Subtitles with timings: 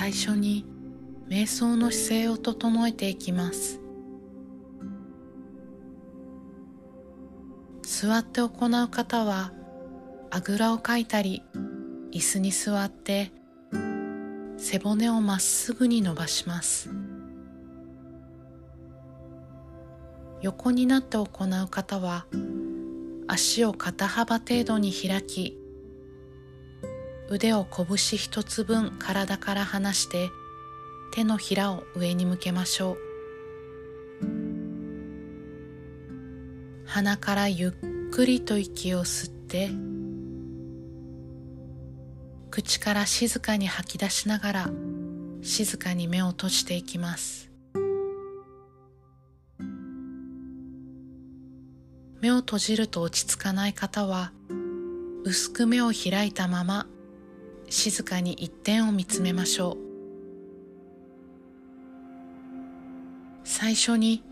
[0.00, 0.64] 最初に
[1.28, 3.82] 瞑想の姿勢を整えていきます。
[7.82, 9.52] 座って行う方は
[10.30, 11.42] あぐらをかいたり
[12.12, 13.30] 椅子に座って
[14.56, 16.88] 背骨をまっすぐに伸ばします。
[20.40, 22.24] 横になって行う方は
[23.28, 25.59] 足を肩幅程度に開き
[27.32, 30.30] 腕を拳一つ分体から離して
[31.12, 32.98] 手のひらを上に向けましょう。
[36.86, 37.70] 鼻からゆっ
[38.10, 39.70] くりと息を吸って
[42.50, 44.70] 口から静かに吐き出しながら
[45.40, 47.48] 静かに目を閉じていきます。
[52.20, 54.32] 目を閉じると落ち着かない方は
[55.22, 56.88] 薄く目を開いたまま
[57.70, 59.76] 静かに一点を見つめましょう。
[63.44, 64.24] 最初に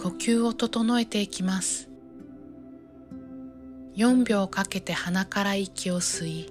[0.00, 1.90] 呼吸を整えていきます。
[3.96, 6.50] 4秒かけて鼻から息を吸い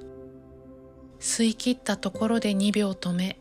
[1.20, 3.40] 吸い切ったところで2秒止め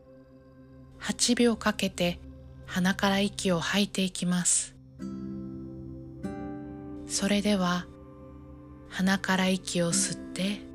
[1.00, 2.20] 8秒かけて
[2.64, 4.76] 鼻から息を吐いていきます。
[7.08, 7.86] それでは
[8.88, 10.67] 鼻から息を吸って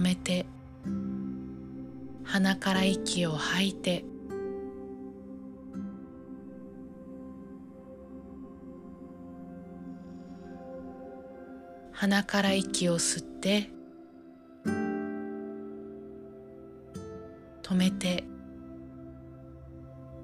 [0.00, 0.46] 止めて
[2.24, 4.02] 鼻から息を吐いて
[11.92, 13.68] 鼻から息を吸って
[17.62, 18.24] 止めて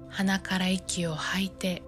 [0.09, 1.83] 鼻から息を吐いて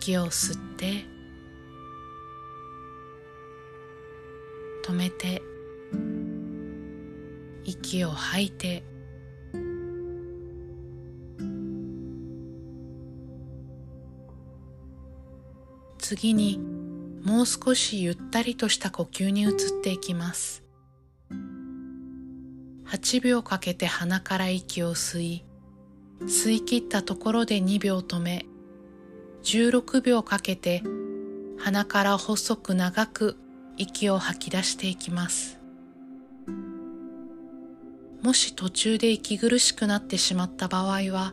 [0.00, 1.04] 息を吸って
[4.84, 5.42] 止めて
[7.64, 8.84] 息を吐いて
[15.98, 16.58] 次に
[17.24, 20.62] もう少しゆったりとした呼吸に移っていきます。
[22.86, 25.44] 8秒かけて鼻から息を吸い
[26.22, 28.46] 吸い切ったところで2秒止め
[29.48, 30.82] 16秒かけて
[31.58, 33.38] 鼻から細く長く
[33.78, 35.58] 息を吐き出していきます。
[38.20, 41.32] もし途中で息苦しくなってしまった場合は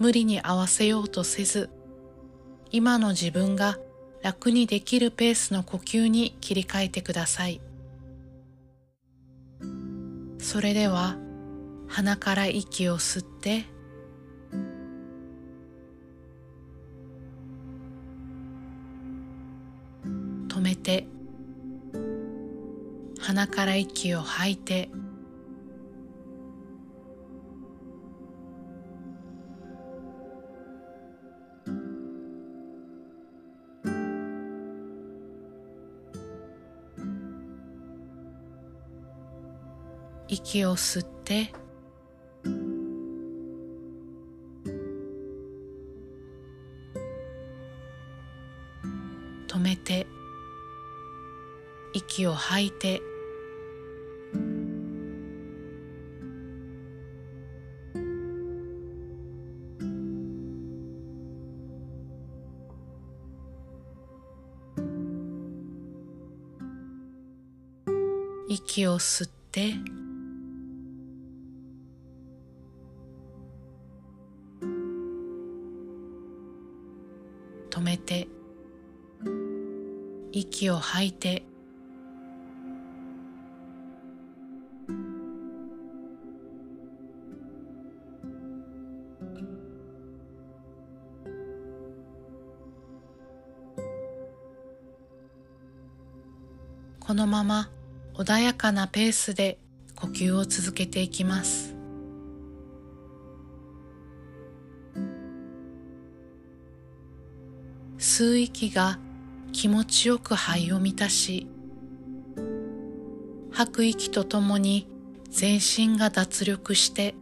[0.00, 1.70] 無理に合わせようとせず
[2.72, 3.78] 今の自分が
[4.22, 7.60] 楽にできるペースの呼吸に切り替えてください。
[10.40, 11.16] それでは
[11.86, 13.66] 鼻から息を吸って
[20.66, 21.06] めて
[23.20, 24.90] 鼻から息を吐いて
[40.26, 41.52] 息を吸って
[52.16, 53.02] 息を吐いて。
[68.48, 69.74] 息を吸って。
[77.68, 78.26] 止めて。
[80.32, 81.55] 息を吐いて。
[97.06, 97.70] このまま
[98.14, 99.60] 穏やかなペースで
[99.94, 101.76] 呼吸を続けていきます。
[107.96, 108.98] 吸う息が
[109.52, 111.48] 気持ちよく肺を満たし
[113.52, 114.88] 吐く息とともに
[115.30, 117.14] 全身が脱力して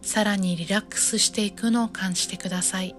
[0.00, 2.96] さらにリラックスしていくのを感じてください。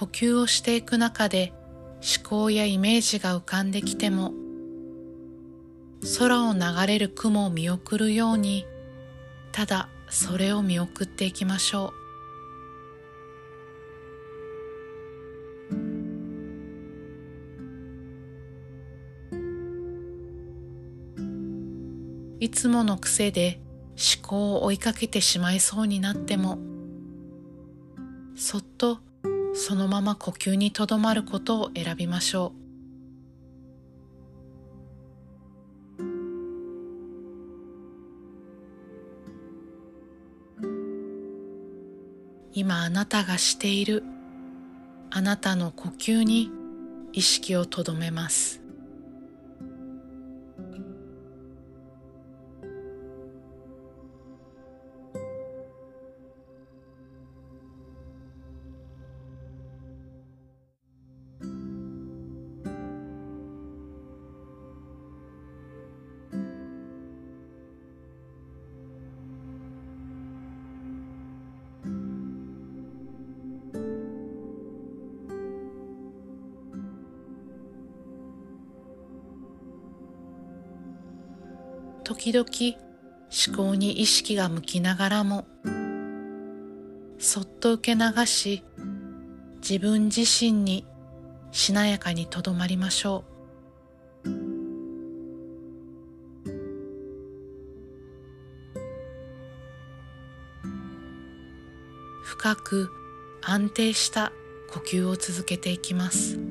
[0.00, 1.52] 呼吸をしていく中で
[1.96, 4.32] 思考やイメージが浮かんできても
[6.18, 8.64] 空を流れる雲を見送るように
[9.52, 12.00] ただそれを見送っていきましょう。
[22.40, 23.60] いつもの癖で
[23.90, 26.58] 思考を追いかけてしまいそうになっても
[28.34, 29.00] そっと
[29.60, 32.60] そのまま呼吸にとどまることを選びましょう。
[42.54, 44.02] 今あなたがしている
[45.10, 46.50] あなたの呼吸に
[47.12, 48.59] 意識をとどめます。
[82.10, 82.44] 時々
[83.30, 85.46] 思考に意識が向きながらも
[87.20, 88.64] そっと受け流し
[89.62, 90.84] 自分自身に
[91.52, 93.22] しなやかにとどまりましょ
[94.24, 94.28] う
[102.24, 102.90] 深く
[103.40, 104.32] 安定した
[104.72, 106.49] 呼吸を続けていきます。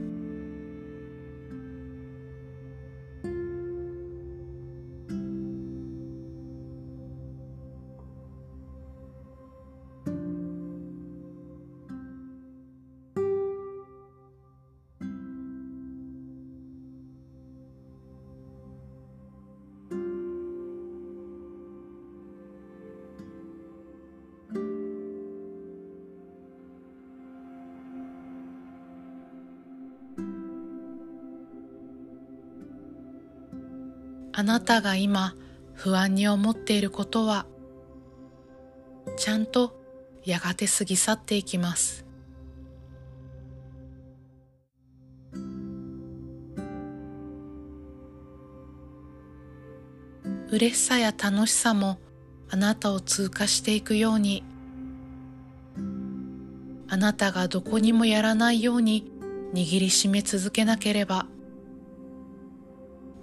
[34.39, 35.35] あなたが今
[35.73, 37.45] 不安に思っていることは
[39.17, 39.77] ちゃんと
[40.23, 42.05] やがて過ぎ去っていきます。
[50.49, 51.99] 嬉しさや楽しさも
[52.49, 54.45] あなたを通過していくように
[56.87, 59.11] あなたがどこにもやらないように
[59.53, 61.25] 握りしめ続けなければ。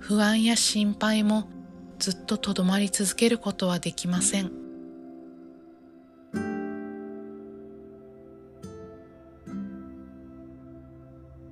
[0.08, 1.48] 不安や心配も
[1.98, 4.52] ずっととどまり続けることはできません。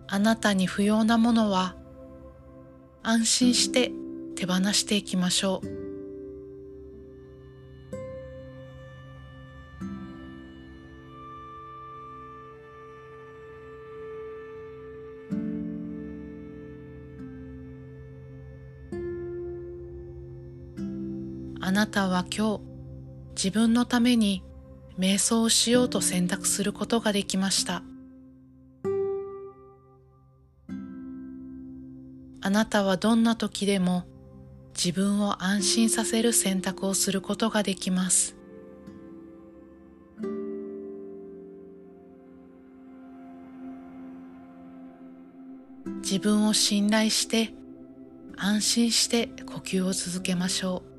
[0.06, 1.74] あなたに不要なものは
[3.02, 3.90] 安心して
[4.36, 5.83] 手放していきましょう。
[21.74, 22.60] なたは今日
[23.34, 24.44] 自分のために
[24.96, 27.82] 瞑想をしようと選択することができました。
[32.40, 34.04] あなたはどんな時でも
[34.76, 38.36] 自分を安心させる選択をすることができます。
[46.02, 47.52] 自分を信頼して
[48.36, 50.93] 安心して呼吸を続けましょう。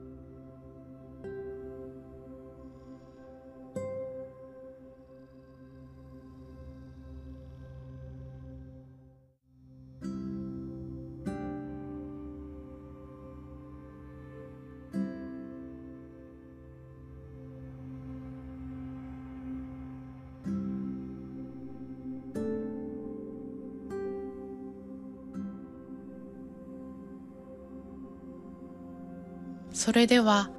[29.85, 30.49] それでは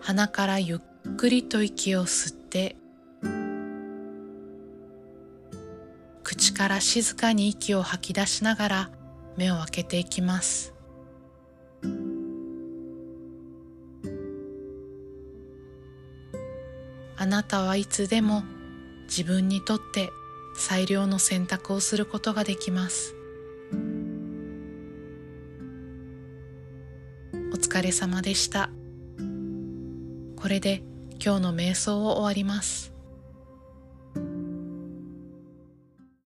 [0.00, 2.74] 鼻からゆっくりと息を吸って
[6.24, 8.90] 口から静かに息を吐き出しながら
[9.36, 10.74] 目を開けていきます。
[17.16, 18.42] あなたはいつでも
[19.04, 20.10] 自分にとって
[20.56, 23.14] 最良の選択をすることができます。
[27.72, 28.68] 疲れ様でした。
[30.36, 30.82] これで
[31.24, 32.91] 今日の瞑想を終わります。